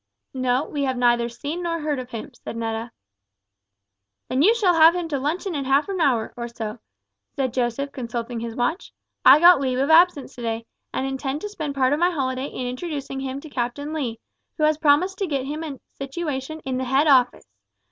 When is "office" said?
17.05-17.45